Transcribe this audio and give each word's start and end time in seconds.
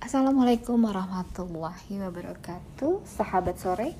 Assalamualaikum 0.00 0.80
warahmatullahi 0.80 2.00
wabarakatuh. 2.00 3.04
Sahabat 3.04 3.60
sore 3.60 3.92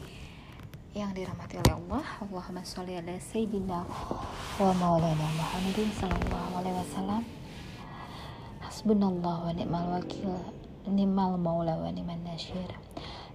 yang 0.96 1.12
dirahmati 1.12 1.60
oleh 1.60 1.76
Allah 1.76 2.24
Allahumma 2.24 2.64
sholli 2.64 2.96
ala 2.96 3.20
sayyidina 3.20 3.84
wa 3.84 4.72
maulana 4.80 5.28
Muhammadin 5.36 5.92
sallallahu 5.92 6.56
alaihi 6.56 6.76
wasallam. 6.80 7.22
Hasbunallah 8.64 9.36
wa 9.44 9.52
ni'mal 9.52 10.00
wakil 10.00 10.40
ni'mal 10.88 11.36
maula 11.36 11.76
wa 11.76 11.92
ni'man 11.92 12.24
nasyir. 12.24 12.72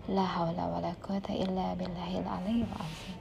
La 0.09 0.25
hawla 0.25 0.65
wa 0.65 0.81
la 0.81 0.97
quwata 0.97 1.37
illa 1.37 1.77
billahil 1.77 2.25
aliyyil 2.25 2.73
azim. 2.81 3.17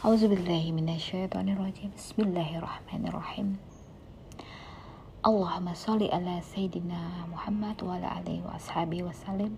A'udzu 0.00 0.32
billahi 0.32 0.72
minasyaitonir 0.72 1.60
rajim 1.60 1.92
Bismillahirrahmanirrahim 1.92 3.60
Allahumma 5.22 5.70
salli 5.70 6.10
ala 6.10 6.42
Sayyidina 6.42 7.30
Muhammad 7.30 7.78
wa 7.86 7.94
ala 7.94 8.18
alihi 8.18 8.42
wa 8.42 8.58
ashabihi 8.58 9.06
wa 9.06 9.14
salim 9.14 9.54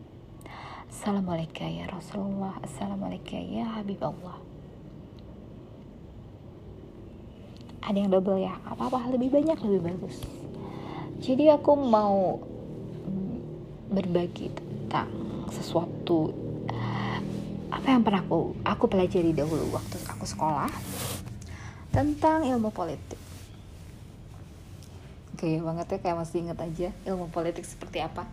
Assalamualaikum 0.92 1.64
ya 1.64 1.88
Rasulullah. 1.88 2.60
Assalamualaikum 2.60 3.40
ya 3.48 3.64
Habib 3.72 3.96
Allah 4.04 4.44
Ada 7.80 7.96
yang 7.96 8.12
double 8.12 8.44
ya? 8.44 8.60
Apa-apa 8.68 9.08
lebih 9.08 9.32
banyak 9.32 9.56
lebih 9.64 9.80
bagus. 9.88 10.20
Jadi 11.24 11.48
aku 11.48 11.72
mau 11.80 12.44
mm, 13.08 13.36
berbagi 13.88 14.52
tentang 14.52 15.08
sesuatu 15.48 16.28
apa 17.72 17.88
yang 17.88 18.04
pernah 18.04 18.20
aku 18.20 18.52
aku 18.68 18.84
pelajari 18.84 19.32
dahulu 19.32 19.72
waktu 19.72 19.96
aku 20.12 20.28
sekolah 20.28 20.68
tentang 21.88 22.44
ilmu 22.44 22.68
politik 22.68 23.13
gaya 25.44 25.60
banget 25.60 25.86
ya 25.92 25.98
kayak 26.00 26.16
masih 26.24 26.40
inget 26.40 26.56
aja 26.56 26.88
ilmu 27.04 27.28
politik 27.28 27.68
seperti 27.68 28.00
apa 28.00 28.24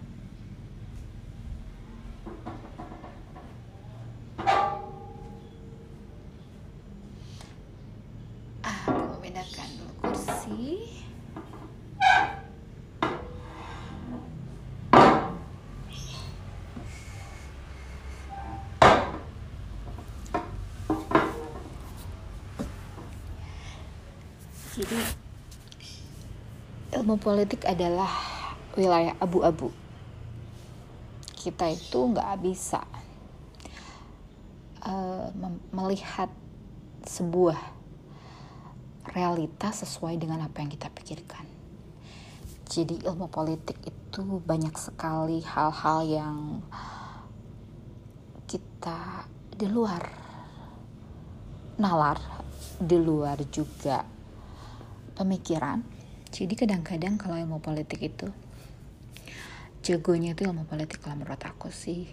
ah 8.63 8.79
aku 8.87 9.20
memindahkan 9.20 9.68
dulu 9.76 9.91
kursi 10.07 10.87
jadi 24.79 25.21
ilmu 27.02 27.18
politik 27.18 27.66
adalah 27.66 28.13
wilayah 28.77 29.18
abu-abu. 29.18 29.74
Kita 31.34 31.66
itu 31.74 31.98
nggak 31.98 32.30
bisa 32.46 32.85
uh, 34.85 35.34
melihat 35.74 36.30
sebuah 37.02 37.58
realitas 39.18 39.82
sesuai 39.82 40.21
dengan 40.21 40.46
apa 40.46 40.62
yang 40.62 40.70
kita 40.70 40.93
pikirkan. 40.93 41.41
Jadi 42.70 43.02
ilmu 43.02 43.34
politik 43.34 43.82
itu 43.82 44.21
banyak 44.46 44.77
sekali 44.77 45.41
hal-hal 45.41 46.05
yang 46.05 46.38
kita 48.46 49.26
di 49.49 49.65
luar 49.65 50.05
nalar 51.82 52.21
di 52.77 52.98
luar 53.02 53.41
juga 53.49 54.05
pemikiran 55.18 55.90
jadi 56.32 56.54
kadang-kadang 56.55 57.20
kalau 57.20 57.35
ilmu 57.35 57.60
politik 57.60 57.99
itu 58.07 58.32
jagonya 59.84 60.32
itu 60.32 60.48
ilmu 60.48 60.63
politik 60.63 61.04
kalau 61.04 61.20
menurut 61.20 61.43
aku 61.43 61.68
sih. 61.68 62.07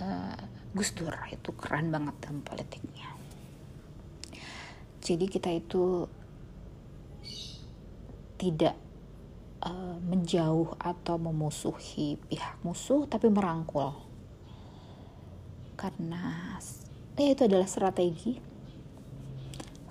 Uh, 0.00 0.34
Gus 0.74 0.90
Dur 0.90 1.14
itu 1.30 1.54
keren 1.54 1.92
banget 1.94 2.18
dalam 2.24 2.42
politiknya. 2.42 3.14
Jadi 5.04 5.28
kita 5.30 5.52
itu 5.52 6.08
tidak 8.40 8.74
uh, 9.62 10.00
menjauh 10.02 10.74
atau 10.80 11.14
memusuhi 11.20 12.18
pihak 12.26 12.58
musuh 12.66 13.06
tapi 13.06 13.30
merangkul. 13.30 13.94
Karena 15.78 16.58
ya 17.14 17.28
itu 17.30 17.46
adalah 17.46 17.68
strategi. 17.70 18.34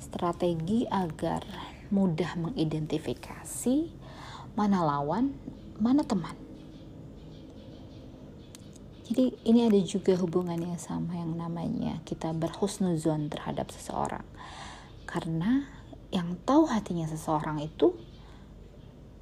Strategi 0.03 0.83
agar 0.89 1.72
mudah 1.89 2.37
mengidentifikasi 2.39 3.75
mana 4.53 4.79
lawan, 4.85 5.33
mana 5.81 6.05
teman. 6.05 6.37
Jadi 9.03 9.35
ini 9.43 9.67
ada 9.67 9.77
juga 9.83 10.15
hubungannya 10.15 10.79
sama 10.79 11.19
yang 11.19 11.35
namanya 11.35 11.99
kita 12.07 12.31
berhusnuzon 12.31 13.27
terhadap 13.27 13.67
seseorang. 13.69 14.23
Karena 15.03 15.67
yang 16.13 16.39
tahu 16.47 16.69
hatinya 16.69 17.09
seseorang 17.09 17.59
itu 17.59 17.93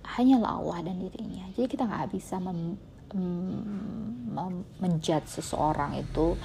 hanyalah 0.06 0.62
Allah 0.62 0.92
dan 0.92 1.02
dirinya. 1.02 1.50
Jadi 1.56 1.68
kita 1.72 1.88
nggak 1.88 2.12
bisa 2.14 2.38
mem, 2.38 2.78
mem, 3.16 4.64
menjudge 4.80 5.42
seseorang 5.42 5.98
itu 5.98 6.36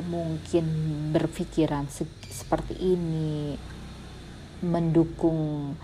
mungkin 0.00 0.64
berpikiran 1.12 1.84
se 1.92 2.08
seperti 2.24 2.80
ini 2.80 3.60
mendukung 4.62 5.74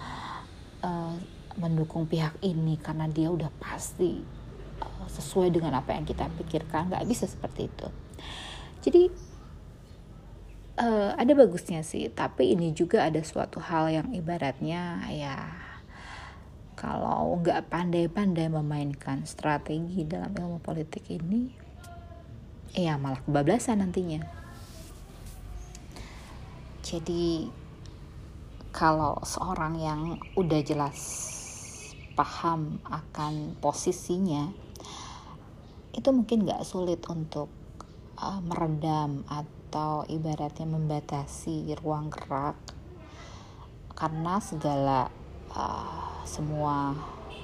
uh, 0.82 1.14
mendukung 1.58 2.06
pihak 2.06 2.38
ini 2.40 2.78
karena 2.78 3.10
dia 3.10 3.28
udah 3.28 3.50
pasti 3.58 4.22
uh, 4.78 5.06
sesuai 5.10 5.50
dengan 5.50 5.74
apa 5.74 5.92
yang 5.98 6.06
kita 6.06 6.30
pikirkan. 6.38 6.94
Nggak 6.94 7.06
bisa 7.10 7.26
seperti 7.26 7.66
itu. 7.66 7.88
Jadi 8.78 9.02
uh, 10.78 11.10
ada 11.18 11.32
bagusnya 11.34 11.82
sih 11.82 12.06
tapi 12.08 12.54
ini 12.54 12.70
juga 12.72 13.04
ada 13.04 13.20
suatu 13.26 13.58
hal 13.58 13.90
yang 13.90 14.08
ibaratnya 14.14 15.02
ya 15.10 15.36
kalau 16.78 17.42
nggak 17.42 17.66
pandai-pandai 17.74 18.46
memainkan 18.46 19.26
strategi 19.26 20.06
dalam 20.06 20.30
ilmu 20.30 20.62
politik 20.62 21.10
ini 21.10 21.50
ya 22.70 22.94
malah 22.94 23.18
kebablasan 23.26 23.82
nantinya. 23.82 24.22
Jadi 26.86 27.50
kalau 28.72 29.18
seorang 29.24 29.80
yang 29.80 30.00
udah 30.36 30.60
jelas 30.60 30.98
paham 32.18 32.82
akan 32.84 33.54
posisinya 33.62 34.50
itu 35.94 36.08
mungkin 36.10 36.46
gak 36.46 36.66
sulit 36.66 37.02
untuk 37.10 37.50
uh, 38.18 38.42
meredam 38.42 39.22
atau 39.30 40.02
ibaratnya 40.06 40.66
membatasi 40.66 41.74
ruang 41.82 42.10
gerak 42.10 42.58
karena 43.98 44.38
segala 44.38 45.10
uh, 45.54 46.22
semua 46.22 46.94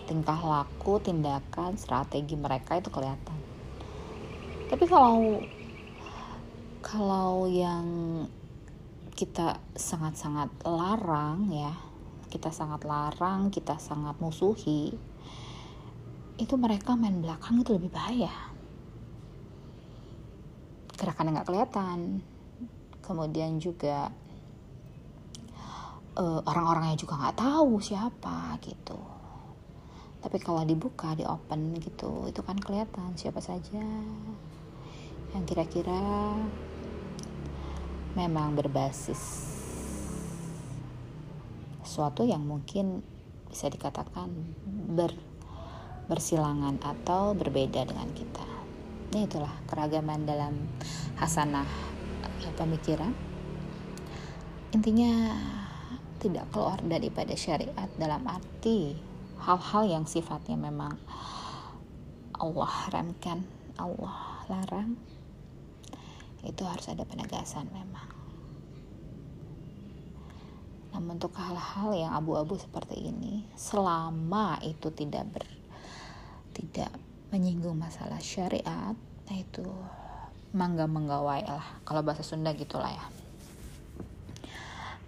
tingkah 0.05 0.37
laku, 0.37 1.01
tindakan, 1.01 1.81
strategi 1.81 2.37
mereka 2.37 2.77
itu 2.77 2.93
kelihatan. 2.93 3.39
Tapi 4.69 4.85
kalau 4.85 5.41
kalau 6.85 7.49
yang 7.49 7.87
kita 9.15 9.63
sangat-sangat 9.79 10.51
larang 10.67 11.47
ya. 11.55 11.71
Kita 12.27 12.51
sangat 12.51 12.83
larang 12.83 13.49
kita 13.55 13.79
sangat 13.79 14.19
musuhi. 14.19 14.91
Itu 16.35 16.59
mereka 16.59 16.99
main 16.99 17.23
belakang 17.23 17.63
itu 17.63 17.79
lebih 17.79 17.95
bahaya. 17.95 18.35
Gerakannya 20.99 21.39
nggak 21.39 21.49
kelihatan. 21.49 22.27
Kemudian 22.99 23.63
juga 23.63 24.11
uh, 26.19 26.41
orang-orangnya 26.43 26.99
juga 26.99 27.15
nggak 27.23 27.39
tahu 27.39 27.79
siapa 27.79 28.59
gitu. 28.67 28.99
Tapi 30.19 30.41
kalau 30.41 30.67
dibuka 30.67 31.15
di 31.15 31.23
open 31.23 31.79
gitu 31.79 32.27
itu 32.27 32.41
kan 32.43 32.59
kelihatan 32.59 33.15
siapa 33.15 33.39
saja. 33.39 33.85
Yang 35.39 35.45
kira-kira 35.55 36.03
memang 38.15 38.55
berbasis 38.55 39.55
sesuatu 41.95 42.27
yang 42.27 42.43
mungkin 42.43 43.07
bisa 43.47 43.71
dikatakan 43.71 44.27
ber, 44.91 45.15
bersilangan 46.11 46.83
atau 46.83 47.39
berbeda 47.39 47.87
dengan 47.87 48.11
kita. 48.11 48.43
Ini 49.15 49.31
itulah 49.31 49.55
keragaman 49.71 50.27
dalam 50.27 50.59
hasanah 51.23 51.69
eh, 52.43 52.55
pemikiran. 52.59 53.15
Intinya 54.75 55.39
tidak 56.19 56.51
keluar 56.51 56.83
daripada 56.83 57.31
syariat 57.39 57.87
dalam 57.95 58.27
arti 58.27 58.99
hal-hal 59.39 59.87
yang 59.87 60.05
sifatnya 60.09 60.59
memang 60.59 60.99
Allah 62.35 62.71
haramkan, 62.91 63.47
Allah 63.79 64.43
larang 64.51 64.99
itu 66.45 66.63
harus 66.65 66.87
ada 66.89 67.03
penegasan 67.09 67.67
memang. 67.73 68.09
Namun 70.95 71.19
untuk 71.19 71.35
hal-hal 71.35 71.91
yang 71.99 72.13
abu-abu 72.15 72.55
seperti 72.55 73.11
ini 73.11 73.43
selama 73.59 74.63
itu 74.63 74.95
tidak 74.95 75.27
ber 75.35 75.45
tidak 76.55 76.95
menyinggung 77.35 77.75
masalah 77.75 78.23
syariat 78.23 78.95
nah 79.25 79.37
itu 79.41 79.67
mangga 80.55 80.87
menggawai 80.87 81.43
lah. 81.51 81.67
Kalau 81.83 82.07
bahasa 82.07 82.23
Sunda 82.23 82.55
gitulah 82.55 82.95
ya. 82.95 83.07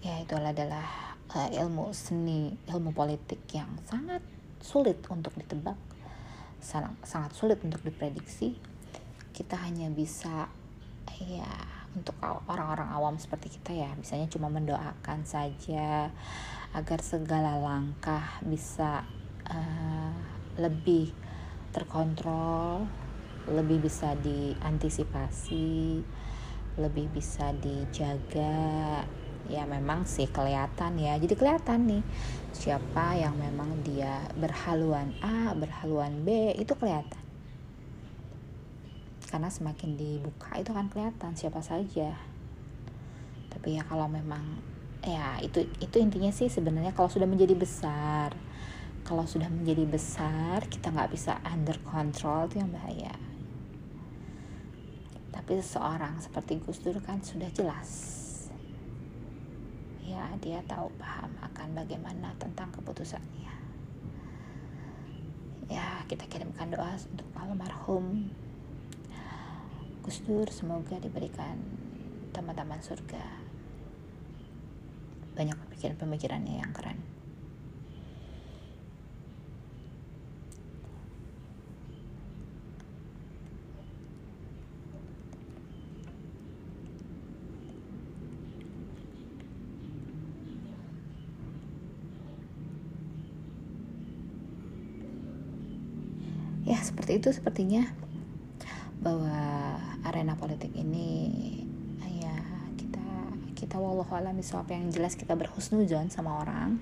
Ya 0.02 0.14
itu 0.26 0.34
adalah 0.34 1.14
uh, 1.30 1.48
ilmu 1.54 1.94
seni 1.94 2.50
ilmu 2.66 2.90
politik 2.90 3.46
yang 3.54 3.70
sangat 3.86 4.24
sulit 4.58 4.98
untuk 5.06 5.38
ditebak 5.38 5.78
sangat 7.06 7.30
sulit 7.30 7.62
untuk 7.62 7.78
diprediksi. 7.86 8.58
Kita 9.30 9.54
hanya 9.62 9.86
bisa 9.92 10.50
ya 11.22 11.52
untuk 11.96 12.16
orang-orang 12.22 12.92
awam 12.92 13.16
seperti 13.16 13.56
kita 13.56 13.72
ya 13.72 13.90
misalnya 13.96 14.28
cuma 14.28 14.52
mendoakan 14.52 15.24
saja 15.24 16.12
agar 16.76 17.00
segala 17.00 17.56
langkah 17.56 18.36
bisa 18.44 19.06
uh, 19.48 20.12
lebih 20.60 21.12
terkontrol 21.72 22.84
lebih 23.46 23.86
bisa 23.86 24.18
diantisipasi 24.18 26.02
lebih 26.76 27.08
bisa 27.08 27.56
dijaga. 27.56 29.06
Ya 29.46 29.62
memang 29.62 30.10
sih 30.10 30.26
kelihatan 30.26 30.98
ya 30.98 31.14
jadi 31.22 31.38
kelihatan 31.38 31.86
nih 31.86 32.02
siapa 32.50 33.14
yang 33.14 33.38
memang 33.38 33.78
dia 33.86 34.26
berhaluan 34.34 35.14
A 35.22 35.54
berhaluan 35.54 36.26
B 36.26 36.50
itu 36.58 36.74
kelihatan 36.74 37.22
karena 39.26 39.50
semakin 39.50 39.98
dibuka 39.98 40.54
itu 40.58 40.70
kan 40.70 40.86
kelihatan 40.86 41.34
siapa 41.34 41.58
saja. 41.60 42.14
Tapi 43.50 43.78
ya 43.78 43.82
kalau 43.84 44.06
memang 44.06 44.42
ya 45.02 45.38
itu 45.42 45.66
itu 45.82 45.96
intinya 45.98 46.30
sih 46.30 46.50
sebenarnya 46.50 46.94
kalau 46.94 47.06
sudah 47.06 47.30
menjadi 47.30 47.54
besar 47.54 48.34
kalau 49.06 49.22
sudah 49.22 49.46
menjadi 49.46 49.86
besar 49.86 50.66
kita 50.66 50.90
nggak 50.90 51.14
bisa 51.14 51.38
under 51.46 51.78
control 51.86 52.50
itu 52.50 52.58
yang 52.58 52.74
bahaya. 52.74 53.14
Tapi 55.30 55.62
seseorang 55.62 56.18
seperti 56.18 56.58
Gus 56.58 56.82
Dur 56.82 56.98
kan 56.98 57.22
sudah 57.22 57.46
jelas. 57.54 57.90
Ya 60.02 60.26
dia 60.42 60.58
tahu 60.66 60.90
paham 60.98 61.30
akan 61.38 61.78
bagaimana 61.78 62.34
tentang 62.34 62.74
keputusannya. 62.74 63.54
Ya 65.70 66.02
kita 66.10 66.26
kirimkan 66.26 66.74
doa 66.74 66.98
untuk 66.98 67.30
almarhum 67.38 68.26
Gus 70.06 70.22
Dur 70.22 70.46
semoga 70.54 71.02
diberikan 71.02 71.58
teman-teman 72.30 72.78
surga. 72.78 73.26
Banyak 75.34 75.58
pemikiran-pemikirannya 75.66 76.62
yang 76.62 76.70
keren. 76.70 77.02
Ya 96.62 96.78
seperti 96.78 97.18
itu 97.18 97.34
sepertinya 97.34 97.90
bahwa 99.02 99.34
arena 100.06 100.38
politik 100.38 100.70
ini 100.78 101.10
ya 102.22 102.36
kita 102.78 103.06
kita 103.58 103.76
wallahu 103.82 104.14
alam 104.14 104.38
apa 104.38 104.70
yang 104.70 104.88
jelas 104.94 105.18
kita 105.18 105.34
berhusnuzon 105.34 106.08
sama 106.14 106.46
orang. 106.46 106.78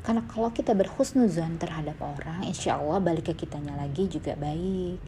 Karena 0.00 0.24
kalau 0.24 0.48
kita 0.50 0.72
berhusnuzon 0.72 1.60
terhadap 1.60 2.00
orang 2.00 2.42
insya 2.48 2.80
Allah 2.80 2.98
balik 2.98 3.30
ke 3.32 3.46
kitanya 3.46 3.76
lagi 3.76 4.08
juga 4.10 4.34
baik. 4.34 4.98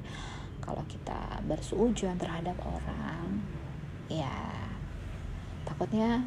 Kalau 0.62 0.85
kita 0.87 1.43
bersuujon 1.43 2.15
terhadap 2.21 2.55
orang 2.62 3.43
ya 4.06 4.31
takutnya 5.67 6.23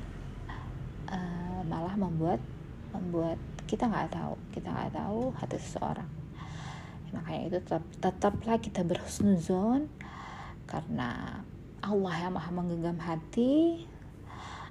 uh, 1.08 1.62
malah 1.64 1.96
membuat 1.96 2.42
membuat 2.92 3.38
kita 3.70 3.86
nggak 3.88 4.12
tahu 4.12 4.36
kita 4.52 4.68
nggak 4.74 4.92
tahu 4.92 5.32
hati 5.38 5.58
seseorang. 5.62 6.10
Makanya 7.16 7.42
itu 7.48 7.58
tetap 7.64 7.84
tetaplah 8.02 8.58
kita 8.60 8.82
berhusnuzon 8.84 9.88
karena 10.66 11.42
Allah 11.86 12.16
yang 12.18 12.34
maha 12.34 12.50
menggenggam 12.50 12.98
hati 12.98 13.86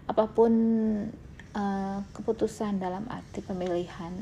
apa 0.05 0.27
pun 0.29 0.53
uh, 1.55 1.99
keputusan 2.13 2.83
dalam 2.83 3.07
arti 3.09 3.41
pemilihan 3.41 4.13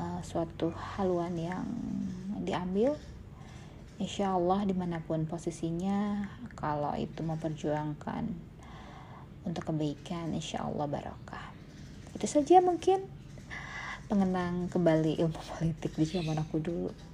uh, 0.00 0.20
suatu 0.24 0.72
haluan 0.96 1.36
yang 1.38 1.68
diambil 2.42 2.96
Insya 4.02 4.34
Allah 4.34 4.66
di 4.66 4.74
mana 4.74 4.98
pun 4.98 5.30
posisinya 5.30 6.26
kalau 6.58 6.90
itu 6.98 7.22
memperjuangkan 7.22 8.24
untuk 9.46 9.62
kebaikan 9.70 10.34
Insya 10.34 10.66
Allah 10.66 10.90
barokah. 10.90 11.54
Itu 12.10 12.26
saja 12.26 12.58
mungkin. 12.58 13.06
Mengenang 14.10 14.66
kembali 14.74 15.22
ilmu 15.22 15.38
politik 15.54 15.94
di 15.94 16.02
zaman 16.02 16.34
aku 16.34 16.58
dulu 16.58 17.11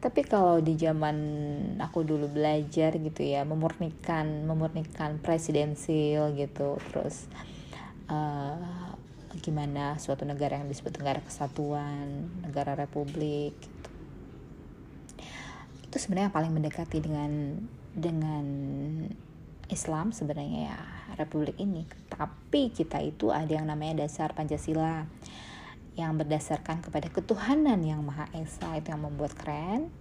tapi 0.00 0.24
kalau 0.24 0.64
di 0.64 0.80
zaman 0.80 1.16
aku 1.76 2.00
dulu 2.08 2.32
belajar 2.32 2.96
gitu 2.96 3.20
ya 3.20 3.44
memurnikan 3.44 4.48
memurnikan 4.48 5.20
presidensil 5.20 6.32
gitu 6.40 6.80
terus 6.88 7.28
uh, 8.08 8.96
gimana 9.44 10.00
suatu 10.00 10.24
negara 10.24 10.56
yang 10.56 10.72
disebut 10.72 10.96
negara 10.96 11.20
kesatuan 11.20 12.32
negara 12.40 12.72
republik 12.72 13.52
gitu. 13.60 13.90
itu 15.84 15.96
sebenarnya 16.00 16.32
yang 16.32 16.36
paling 16.36 16.52
mendekati 16.56 16.98
dengan 17.04 17.60
dengan 17.92 18.46
Islam 19.68 20.16
sebenarnya 20.16 20.60
ya 20.72 20.80
republik 21.20 21.60
ini 21.60 21.84
tapi 22.08 22.72
kita 22.72 23.04
itu 23.04 23.28
ada 23.28 23.52
yang 23.52 23.68
namanya 23.68 24.08
dasar 24.08 24.32
Pancasila 24.32 25.04
yang 26.00 26.16
berdasarkan 26.16 26.80
kepada 26.80 27.12
ketuhanan 27.12 27.76
yang 27.84 28.00
Maha 28.00 28.24
Esa 28.32 28.80
itu 28.80 28.88
yang 28.88 29.04
membuat 29.04 29.36
keren. 29.36 29.92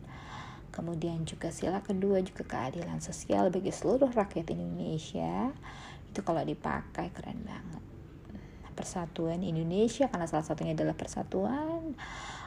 Kemudian 0.71 1.27
juga 1.27 1.51
sila 1.51 1.83
kedua 1.83 2.23
juga 2.23 2.47
keadilan 2.47 3.03
sosial 3.03 3.51
bagi 3.51 3.75
seluruh 3.75 4.07
rakyat 4.07 4.55
Indonesia. 4.55 5.51
Itu 6.07 6.23
kalau 6.23 6.39
dipakai 6.47 7.11
keren 7.11 7.43
banget. 7.43 7.83
Persatuan 8.71 9.43
Indonesia 9.43 10.07
karena 10.07 10.23
salah 10.23 10.47
satunya 10.47 10.71
adalah 10.71 10.95
persatuan. 10.95 11.99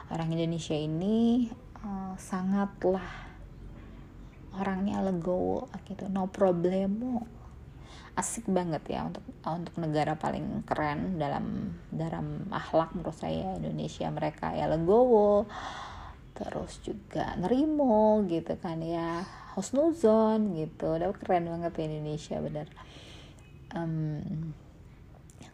Orang 0.09 0.33
Indonesia 0.33 0.73
ini 0.73 1.45
uh, 1.85 2.17
sangatlah 2.17 3.05
orangnya 4.57 5.05
legowo 5.05 5.69
gitu, 5.85 6.09
no 6.09 6.29
problemo 6.29 7.42
asik 8.13 8.45
banget 8.45 8.83
ya 8.93 9.09
untuk 9.09 9.25
untuk 9.41 9.75
negara 9.81 10.13
paling 10.13 10.61
keren 10.69 11.17
dalam 11.17 11.73
dalam 11.89 12.45
akhlak 12.53 12.93
menurut 12.93 13.17
saya 13.17 13.57
Indonesia 13.57 14.05
mereka 14.13 14.53
ya. 14.53 14.69
Legowo 14.69 15.49
terus 16.33 16.81
juga 16.85 17.33
nerimo 17.37 18.21
gitu 18.29 18.53
kan 18.61 18.81
ya. 18.85 19.25
Husnuzon 19.57 20.57
gitu. 20.57 20.97
Udah 20.97 21.13
keren 21.17 21.49
banget 21.49 21.73
ya 21.77 21.83
Indonesia 21.89 22.37
bener. 22.41 22.67
Um, 23.73 24.53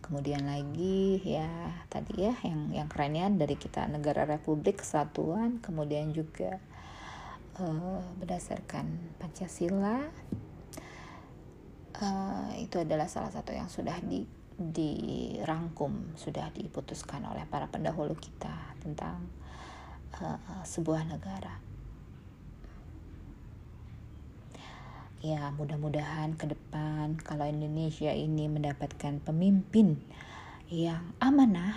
kemudian 0.10 0.42
lagi 0.50 1.22
ya 1.22 1.46
tadi 1.86 2.26
ya 2.26 2.34
yang 2.42 2.74
yang 2.74 2.88
kerennya 2.90 3.30
dari 3.30 3.54
kita 3.54 3.86
negara 3.86 4.26
Republik 4.26 4.82
Kesatuan 4.82 5.62
kemudian 5.62 6.10
juga 6.10 6.58
uh, 7.62 8.02
berdasarkan 8.18 8.90
Pancasila 9.22 10.10
uh, 12.00 12.52
itu 12.56 12.80
adalah 12.80 13.08
salah 13.12 13.32
satu 13.32 13.52
yang 13.52 13.68
sudah 13.68 14.00
di 14.04 14.24
dirangkum 14.60 16.20
sudah 16.20 16.52
diputuskan 16.52 17.24
oleh 17.24 17.48
para 17.48 17.72
pendahulu 17.72 18.12
kita 18.20 18.76
tentang 18.84 19.24
uh, 20.20 20.64
sebuah 20.68 21.08
negara. 21.08 21.64
Ya, 25.20 25.52
mudah-mudahan 25.52 26.40
ke 26.40 26.48
depan 26.48 27.20
kalau 27.24 27.44
Indonesia 27.44 28.12
ini 28.12 28.48
mendapatkan 28.48 29.20
pemimpin 29.20 30.00
yang 30.72 31.12
amanah, 31.20 31.76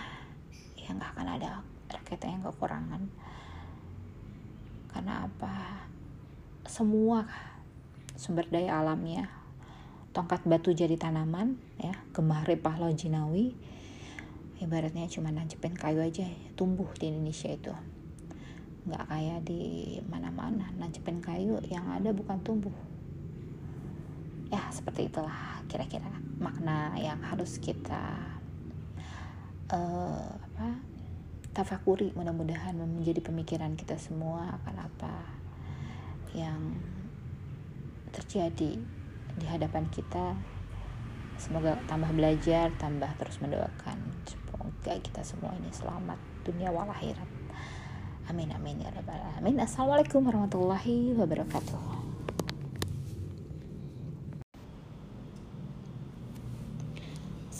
ya 0.78 0.94
nggak 0.94 1.10
akan 1.18 1.28
ada 1.38 1.50
rakyat 1.90 2.22
yang 2.22 2.42
kekurangan. 2.46 3.02
Karena 4.94 5.26
apa? 5.26 5.86
Semua 6.70 7.26
sumber 8.14 8.46
daya 8.46 8.78
alamnya 8.78 9.41
tongkat 10.12 10.44
batu 10.44 10.76
jadi 10.76 10.94
tanaman 11.00 11.56
ya 11.80 11.96
gemah 12.12 12.44
repah 12.44 12.76
jinawi 12.92 13.56
ibaratnya 14.62 15.10
cuma 15.10 15.34
nancepin 15.34 15.74
kayu 15.74 15.98
aja 15.98 16.22
tumbuh 16.54 16.86
di 16.94 17.10
Indonesia 17.10 17.50
itu. 17.50 17.74
Nggak 18.86 19.04
kayak 19.10 19.40
di 19.42 19.62
mana-mana 20.06 20.70
nancepin 20.78 21.18
kayu 21.18 21.58
yang 21.66 21.82
ada 21.90 22.14
bukan 22.14 22.38
tumbuh. 22.46 22.74
Ya 24.54 24.62
seperti 24.70 25.10
itulah 25.10 25.64
kira-kira 25.66 26.06
makna 26.38 26.94
yang 26.94 27.18
harus 27.26 27.58
kita 27.58 28.38
uh, 29.74 30.30
apa 30.30 30.78
tafakuri. 31.50 32.14
Mudah-mudahan 32.14 32.78
menjadi 32.78 33.18
pemikiran 33.18 33.74
kita 33.74 33.98
semua 33.98 34.62
akan 34.62 34.76
apa 34.78 35.14
yang 36.38 36.78
terjadi 38.14 38.78
di 39.36 39.46
hadapan 39.48 39.88
kita. 39.88 40.36
Semoga 41.40 41.74
tambah 41.90 42.12
belajar 42.14 42.70
tambah 42.78 43.08
terus 43.18 43.40
mendoakan. 43.42 43.98
Semoga 44.28 44.92
kita 45.00 45.22
semua 45.24 45.50
ini 45.58 45.72
selamat 45.72 46.18
dunia 46.46 46.70
wal 46.70 46.88
akhirat. 46.90 47.28
Amin 48.30 48.52
amin 48.54 48.84
ya 48.84 48.90
rabbal 48.94 49.18
alamin. 49.18 49.58
Assalamualaikum 49.58 50.22
warahmatullahi 50.22 51.16
wabarakatuh. 51.18 52.02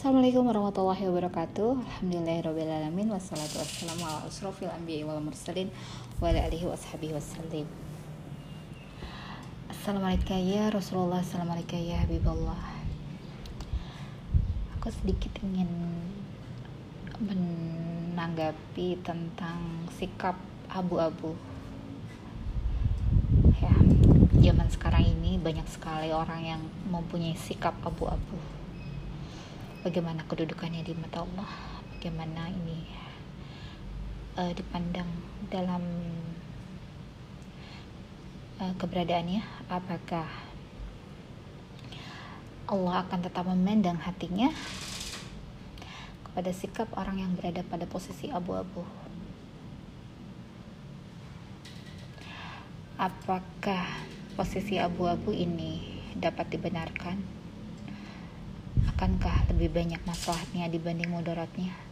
Assalamualaikum 0.03 0.43
warahmatullahi 0.51 1.07
wabarakatuh. 1.07 1.79
Alhamdulillahirrabbilalamin 1.79 3.07
Wassalatu 3.15 3.63
wassalamu 3.63 4.03
ala 4.03 4.27
asrafil 4.27 4.67
anbiya 4.67 5.07
wal 5.07 5.23
mursalin 5.23 5.71
Wa 6.19 6.35
ala 6.35 6.43
alihi 6.43 6.67
wa 6.67 6.75
ashabihi 6.75 7.15
Assalamualaikum 9.83 10.39
ya 10.47 10.71
Rasulullah 10.71 11.27
Assalamualaikum 11.27 11.75
ya 11.75 12.07
Habibullah. 12.07 12.71
Aku 14.79 14.95
sedikit 14.95 15.35
ingin 15.43 15.67
Menanggapi 17.19 19.03
tentang 19.03 19.59
sikap 19.91 20.39
abu-abu. 20.71 21.35
Ya, 23.59 23.75
zaman 24.39 24.71
sekarang 24.71 25.03
ini 25.03 25.35
banyak 25.43 25.67
sekali 25.67 26.15
orang 26.15 26.47
yang 26.47 26.63
mempunyai 26.87 27.35
sikap 27.35 27.75
abu-abu. 27.83 28.39
Bagaimana 29.83 30.23
kedudukannya 30.31 30.87
di 30.87 30.95
mata 30.95 31.27
Allah? 31.27 31.51
Bagaimana 31.99 32.55
ini 32.55 32.87
uh, 34.39 34.55
dipandang 34.55 35.11
dalam 35.51 35.83
uh, 38.63 38.73
keberadaannya 38.79 39.43
apakah 39.67 40.31
Allah 42.71 43.03
akan 43.03 43.21
tetap 43.27 43.45
memandang 43.51 43.99
hatinya 43.99 44.55
kepada 46.31 46.55
sikap 46.55 46.89
orang 46.95 47.19
yang 47.19 47.33
berada 47.35 47.67
pada 47.67 47.85
posisi 47.91 48.31
abu-abu 48.31 48.87
apakah 52.97 53.83
posisi 54.39 54.79
abu-abu 54.79 55.35
ini 55.35 55.99
dapat 56.15 56.55
dibenarkan 56.55 57.19
akankah 58.95 59.51
lebih 59.51 59.75
banyak 59.75 59.99
masalahnya 60.07 60.71
dibanding 60.71 61.11
mudaratnya? 61.11 61.92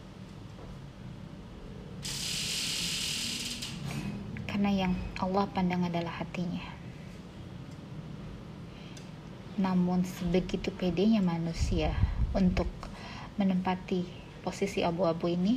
Karena 4.51 4.67
yang 4.67 4.91
Allah 5.15 5.47
pandang 5.47 5.87
adalah 5.87 6.11
hatinya. 6.11 6.59
Namun 9.55 10.03
sebegitu 10.03 10.75
pedenya 10.75 11.23
manusia 11.23 11.95
untuk 12.35 12.67
menempati 13.39 14.03
posisi 14.43 14.83
abu-abu 14.83 15.31
ini, 15.31 15.55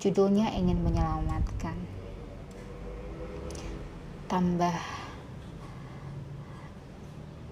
judulnya 0.00 0.56
ingin 0.56 0.80
menyelamatkan. 0.80 1.76
Tambah 4.32 4.76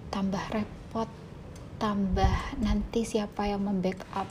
tambah 0.09 0.45
repot 0.49 1.09
tambah 1.77 2.57
nanti 2.57 3.05
siapa 3.05 3.45
yang 3.45 3.69
membackup 3.69 4.25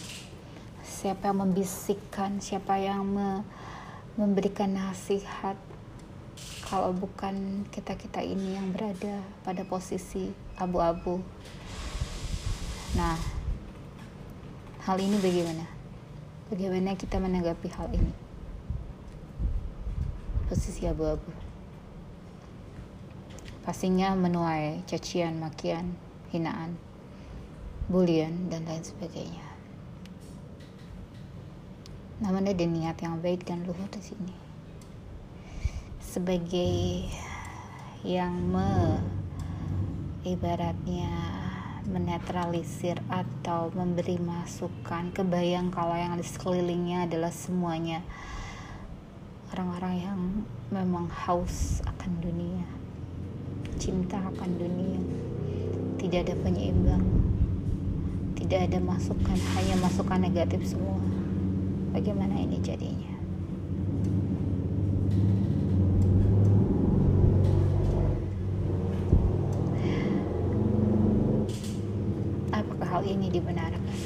siapa 0.87 1.35
yang 1.35 1.43
membisikkan 1.43 2.39
siapa 2.39 2.79
yang 2.79 3.03
me 3.03 3.43
memberikan 4.17 4.73
nasihat. 4.73 5.59
Kalau 6.67 6.91
bukan 6.91 7.67
kita-kita 7.71 8.25
ini 8.25 8.59
yang 8.59 8.75
berada 8.75 9.23
pada 9.47 9.63
posisi 9.63 10.31
abu-abu. 10.59 11.23
Nah 12.97 13.19
hal 14.87 14.97
ini 14.99 15.19
bagaimana? 15.19 15.67
Bagaimana 16.47 16.95
kita 16.95 17.19
menanggapi 17.19 17.69
hal 17.75 17.91
ini? 17.91 18.13
Posisi 20.47 20.87
abu-abu. 20.87 21.31
Pastinya 23.67 24.15
menuai 24.15 24.87
cacian, 24.87 25.43
makian, 25.43 25.99
hinaan, 26.31 26.79
bulian, 27.91 28.47
dan 28.47 28.63
lain 28.63 28.83
sebagainya. 28.83 29.46
Namun 32.21 32.49
ada 32.49 32.65
niat 32.65 32.97
yang 33.05 33.21
baik 33.21 33.45
dan 33.45 33.65
luhur 33.69 33.89
di 33.93 34.01
sini. 34.01 34.35
Sebagai 36.01 37.05
yang 38.07 38.33
me 38.39 38.97
ibaratnya 40.27 41.11
menetralisir 41.87 42.99
atau 43.07 43.71
memberi 43.71 44.19
masukan 44.19 45.15
kebayang 45.15 45.71
kalau 45.71 45.95
yang 45.95 46.19
di 46.19 46.27
sekelilingnya 46.27 47.07
adalah 47.07 47.31
semuanya 47.31 48.03
orang-orang 49.55 49.95
yang 50.03 50.21
memang 50.75 51.07
haus 51.07 51.79
akan 51.87 52.19
dunia 52.19 52.67
cinta 53.79 54.19
akan 54.19 54.51
dunia 54.59 55.01
tidak 56.03 56.27
ada 56.27 56.35
penyeimbang 56.43 57.07
tidak 58.35 58.67
ada 58.67 58.79
masukan 58.83 59.39
hanya 59.55 59.79
masukan 59.79 60.21
negatif 60.27 60.75
semua 60.75 61.16
bagaimana 61.97 62.37
ini 62.37 62.61
jadinya? 62.61 63.17
Apakah 72.53 73.01
hal 73.01 73.03
ini 73.09 73.33
dibenarkan? 73.33 73.97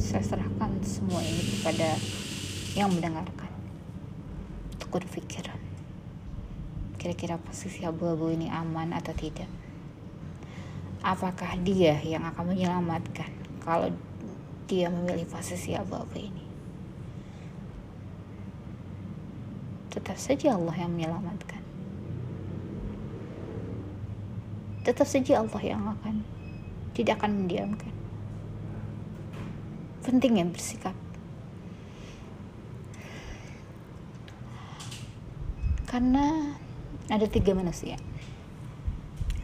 Saya 0.00 0.24
serahkan 0.24 0.80
semua 0.80 1.20
ini 1.20 1.60
kepada 1.60 2.00
yang 2.72 2.88
mendengarkan. 2.88 3.52
Untuk 4.80 4.88
berpikir 4.96 5.44
kira-kira 6.96 7.36
posisi 7.36 7.84
abu-abu 7.84 8.32
ini 8.32 8.48
aman 8.48 8.96
atau 8.96 9.12
tidak? 9.12 9.50
Apakah 11.04 11.58
dia 11.60 12.00
yang 12.00 12.24
akan 12.24 12.54
menyelamatkan? 12.56 13.28
Kalau 13.60 13.90
dia 14.72 14.88
memilih 14.88 15.28
posisi 15.28 15.76
abu-abu 15.76 16.16
ini. 16.16 16.44
Tetap 19.92 20.16
saja 20.16 20.56
Allah 20.56 20.72
yang 20.80 20.96
menyelamatkan. 20.96 21.60
Tetap 24.88 25.04
saja 25.04 25.44
Allah 25.44 25.60
yang 25.60 25.84
akan 25.84 26.24
tidak 26.96 27.20
akan 27.20 27.44
mendiamkan. 27.44 27.92
Penting 30.00 30.40
yang 30.40 30.48
bersikap. 30.48 30.96
Karena 35.84 36.56
ada 37.12 37.28
tiga 37.28 37.52
manusia. 37.52 38.00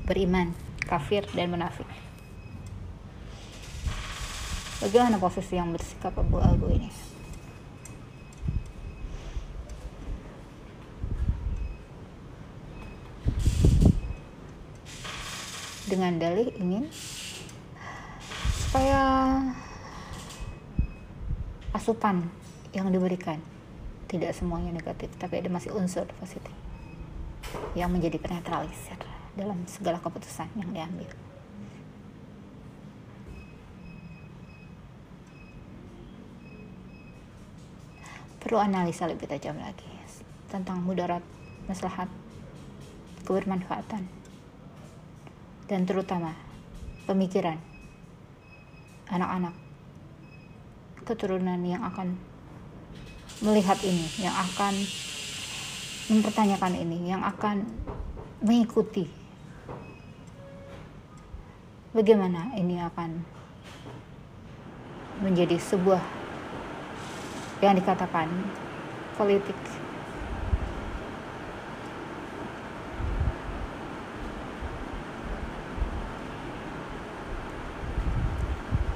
Beriman 0.08 0.56
kafir 0.88 1.28
dan 1.37 1.52
munafik 1.52 2.07
bagaimana 4.78 5.18
posisi 5.18 5.58
yang 5.58 5.75
bersikap 5.75 6.14
abu-abu 6.14 6.70
ini 6.70 6.90
dengan 15.88 16.20
dalih 16.20 16.52
ingin 16.61 16.85
supaya 18.68 19.00
asupan 21.73 22.28
yang 22.76 22.92
diberikan 22.92 23.40
tidak 24.06 24.37
semuanya 24.37 24.73
negatif 24.76 25.08
tapi 25.16 25.40
ada 25.40 25.49
masih 25.49 25.73
unsur 25.73 26.04
positif 26.20 26.52
yang 27.73 27.88
menjadi 27.88 28.20
penetralisir 28.20 29.00
dalam 29.32 29.64
segala 29.64 30.02
keputusan 30.02 30.50
yang 30.58 30.70
diambil. 30.75 31.27
Perlu 38.49 38.64
analisa 38.64 39.05
lebih 39.05 39.28
tajam 39.28 39.61
lagi 39.61 39.85
tentang 40.49 40.81
mudarat, 40.81 41.21
maslahat, 41.69 42.09
kebermanfaatan, 43.28 44.09
dan 45.69 45.85
terutama 45.85 46.33
pemikiran 47.05 47.61
anak-anak 49.12 49.52
keturunan 51.05 51.61
yang 51.61 51.85
akan 51.85 52.17
melihat 53.45 53.76
ini, 53.85 54.09
yang 54.17 54.33
akan 54.33 54.73
mempertanyakan 56.09 56.73
ini, 56.73 57.05
yang 57.05 57.21
akan 57.21 57.69
mengikuti. 58.40 59.12
Bagaimana 61.93 62.57
ini 62.57 62.81
akan 62.81 63.21
menjadi 65.21 65.61
sebuah 65.61 66.17
yang 67.58 67.74
dikatakan 67.74 68.30
politik. 69.18 69.58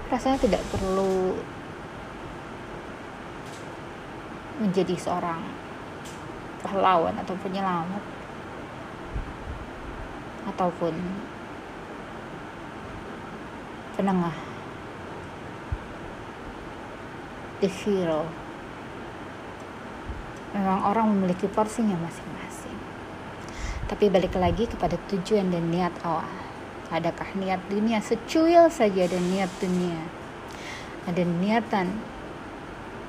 Rasanya 0.07 0.39
tidak 0.39 0.63
perlu 0.71 1.35
menjadi 4.63 4.95
seorang 4.95 5.43
pahlawan 6.63 7.19
atau 7.19 7.35
penyelamat. 7.43 8.05
Ataupun 10.55 10.95
penengah. 13.99 14.37
The 17.63 17.71
hero 17.71 18.42
memang 20.53 20.85
orang 20.85 21.09
memiliki 21.13 21.49
porsinya 21.49 21.97
masing-masing. 21.97 22.79
Tapi 23.89 24.09
balik 24.09 24.37
lagi 24.37 24.69
kepada 24.69 24.97
tujuan 25.13 25.53
dan 25.53 25.69
niat 25.69 25.93
awal. 26.05 26.29
Adakah 26.93 27.33
niat 27.41 27.61
dunia 27.73 28.05
secuil 28.05 28.69
saja 28.69 29.09
dan 29.09 29.25
niat 29.33 29.49
dunia? 29.61 30.01
Ada 31.09 31.25
niatan 31.25 31.89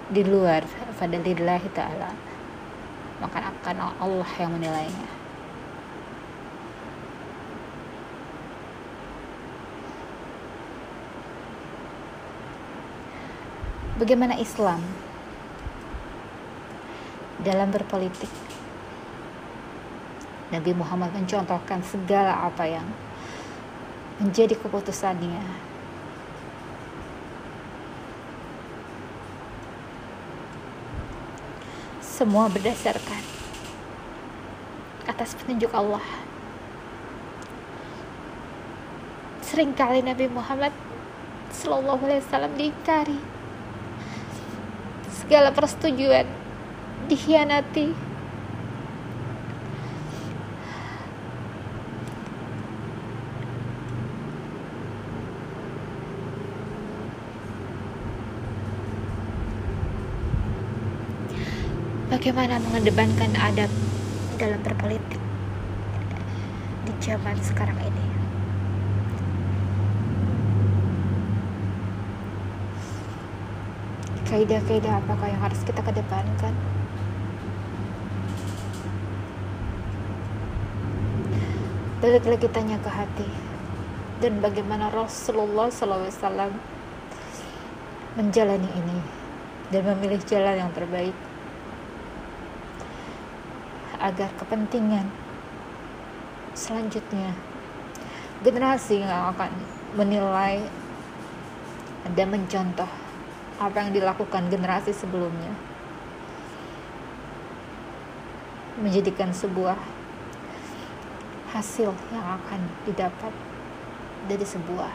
di 0.07 0.23
luar 0.23 0.63
pada 0.95 1.19
lillahi 1.19 1.67
ta'ala. 1.71 2.11
Maka 3.19 3.51
akan 3.51 3.77
Allah 3.99 4.31
yang 4.39 4.51
menilainya. 4.55 5.09
Bagaimana 13.93 14.35
Islam 14.41 14.81
dalam 17.43 17.69
berpolitik 17.69 18.31
Nabi 20.53 20.71
Muhammad 20.71 21.11
mencontohkan 21.11 21.83
segala 21.83 22.47
apa 22.47 22.63
yang 22.63 22.87
menjadi 24.21 24.53
keputusannya. 24.55 25.41
Semua 31.99 32.47
berdasarkan 32.47 33.23
atas 35.09 35.33
petunjuk 35.35 35.73
Allah. 35.73 36.05
Seringkali 39.41 40.05
Nabi 40.05 40.29
Muhammad 40.29 40.71
Sallallahu 41.49 42.05
Alaihi 42.05 42.21
Wasallam 42.25 42.53
diingkari, 42.57 43.19
segala 45.09 45.49
persetujuan 45.53 46.42
dikhianati 47.07 48.13
bagaimana 62.23 62.55
mengedepankan 62.55 63.35
adab 63.35 63.67
dalam 64.39 64.61
berpolitik 64.63 65.19
di 66.87 66.93
zaman 67.03 67.35
sekarang 67.43 67.75
ini. 67.83 68.05
Kaidah-kaidah 74.23 75.03
apakah 75.03 75.27
yang 75.27 75.43
harus 75.43 75.59
kita 75.67 75.83
kedepankan? 75.83 76.55
Balik 82.03 82.27
lagi 82.27 82.51
tanya 82.51 82.75
ke 82.83 82.91
hati. 82.91 83.23
Dan 84.19 84.43
bagaimana 84.43 84.91
Rasulullah 84.91 85.71
SAW 85.71 86.51
menjalani 88.19 88.67
ini 88.75 88.99
dan 89.71 89.87
memilih 89.87 90.19
jalan 90.27 90.67
yang 90.67 90.71
terbaik 90.75 91.15
agar 94.03 94.35
kepentingan 94.35 95.07
selanjutnya 96.51 97.31
generasi 98.43 98.99
yang 98.99 99.31
akan 99.31 99.47
menilai 99.95 100.59
dan 102.19 102.27
mencontoh 102.27 102.91
apa 103.63 103.79
yang 103.79 103.95
dilakukan 103.95 104.51
generasi 104.51 104.91
sebelumnya 104.91 105.55
menjadikan 108.75 109.31
sebuah 109.31 109.92
hasil 111.53 111.93
yang 112.09 112.25
akan 112.41 112.61
didapat 112.89 113.29
dari 114.25 114.41
sebuah 114.41 114.89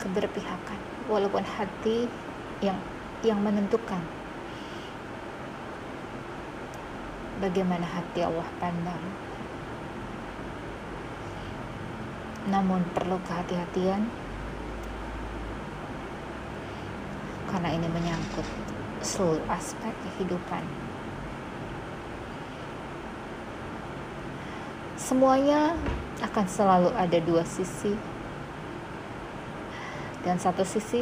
keberpihakan 0.00 0.80
walaupun 1.12 1.44
hati 1.44 2.08
yang 2.64 2.80
yang 3.20 3.42
menentukan 3.44 4.00
bagaimana 7.38 7.86
hati 7.86 8.22
Allah 8.22 8.48
pandang. 8.58 9.02
Namun 12.48 12.80
perlu 12.96 13.20
kehati-hatian 13.28 14.08
karena 17.48 17.68
ini 17.72 17.88
menyangkut 17.92 18.46
seluruh 19.04 19.44
aspek 19.52 19.92
kehidupan. 20.04 20.64
Semuanya 25.08 25.72
akan 26.20 26.44
selalu 26.44 26.92
ada 26.92 27.16
dua 27.24 27.40
sisi. 27.40 27.96
Dan 30.20 30.36
satu 30.36 30.68
sisi 30.68 31.00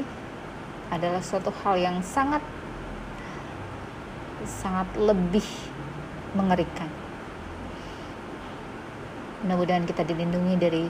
adalah 0.94 1.18
suatu 1.18 1.50
hal 1.50 1.74
yang 1.74 1.98
sangat 2.06 2.38
sangat 4.46 4.86
lebih 4.94 5.42
mengerikan. 6.38 6.86
Mudah-mudahan 9.42 9.90
kita 9.90 10.06
dilindungi 10.06 10.54
dari 10.54 10.86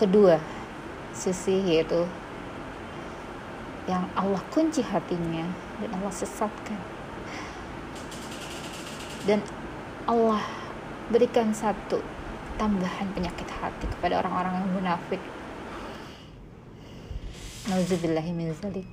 kedua 0.00 0.40
sisi 1.12 1.60
yaitu 1.68 2.08
yang 3.84 4.08
Allah 4.16 4.40
kunci 4.48 4.80
hatinya 4.80 5.44
dan 5.84 5.90
Allah 6.00 6.14
sesatkan. 6.16 6.80
Dan 9.28 9.44
Allah 10.08 10.40
berikan 11.12 11.52
satu 11.52 12.00
tambahan 12.58 13.06
penyakit 13.14 13.46
hati 13.46 13.86
kepada 13.86 14.18
orang-orang 14.18 14.60
yang 14.60 14.70
munafik. 14.74 15.22
Nauzubillahi 17.70 18.34
min 18.34 18.50
zalik 18.58 18.90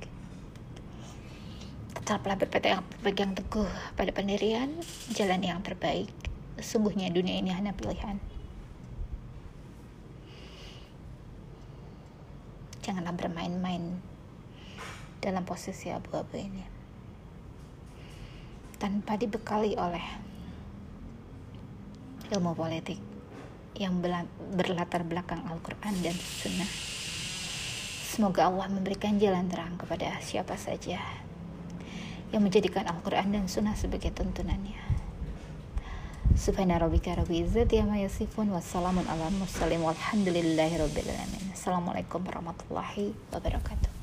tetaplah 2.06 2.38
berpegang, 2.38 2.86
berpegang 3.02 3.34
teguh 3.34 3.66
pada 3.98 4.14
pendirian 4.14 4.70
jalan 5.10 5.42
yang 5.42 5.66
terbaik. 5.66 6.14
Sungguhnya 6.62 7.10
dunia 7.10 7.42
ini 7.42 7.50
hanya 7.50 7.74
pilihan. 7.74 8.22
Janganlah 12.86 13.18
bermain-main 13.18 13.98
dalam 15.18 15.42
posisi 15.50 15.90
abu-abu 15.90 16.38
ini. 16.38 16.62
Tanpa 18.78 19.18
dibekali 19.18 19.74
oleh 19.74 20.06
ilmu 22.30 22.54
politik 22.54 23.15
yang 23.76 24.00
berlatar 24.56 25.04
belakang 25.04 25.44
Al-Quran 25.48 25.94
dan 26.04 26.16
Sunnah. 26.16 26.72
Semoga 28.16 28.48
Allah 28.48 28.72
memberikan 28.72 29.20
jalan 29.20 29.52
terang 29.52 29.76
kepada 29.76 30.16
siapa 30.24 30.56
saja 30.56 31.04
yang 32.32 32.42
menjadikan 32.44 32.88
Al-Quran 32.88 33.36
dan 33.36 33.46
Sunnah 33.52 33.76
sebagai 33.76 34.12
tuntunannya. 34.16 34.80
Subhana 36.36 36.76
rabbika 36.76 37.16
rabbil 37.16 37.48
izzati 37.48 37.80
amma 37.80 37.96
yasifun 37.96 38.52
wassalamun 38.52 39.08
ala 39.08 39.32
mursalin 39.32 39.80
walhamdulillahi 39.84 40.76
rabbil 40.80 41.08
alamin. 41.08 41.44
Assalamualaikum 41.56 42.20
warahmatullahi 42.28 43.16
wabarakatuh. 43.32 43.95